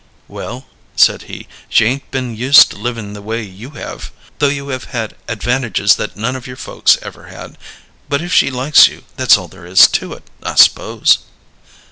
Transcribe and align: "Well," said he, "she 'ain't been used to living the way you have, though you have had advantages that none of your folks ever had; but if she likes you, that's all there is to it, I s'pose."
"Well," 0.27 0.65
said 0.95 1.21
he, 1.29 1.47
"she 1.69 1.85
'ain't 1.85 2.09
been 2.09 2.35
used 2.35 2.71
to 2.71 2.75
living 2.75 3.13
the 3.13 3.21
way 3.21 3.43
you 3.43 3.69
have, 3.77 4.11
though 4.39 4.47
you 4.47 4.69
have 4.69 4.85
had 4.85 5.15
advantages 5.27 5.95
that 5.97 6.17
none 6.17 6.35
of 6.35 6.47
your 6.47 6.55
folks 6.55 6.97
ever 7.03 7.25
had; 7.27 7.55
but 8.09 8.19
if 8.19 8.33
she 8.33 8.49
likes 8.49 8.87
you, 8.87 9.03
that's 9.15 9.37
all 9.37 9.47
there 9.47 9.67
is 9.67 9.85
to 9.89 10.13
it, 10.13 10.23
I 10.41 10.55
s'pose." 10.55 11.19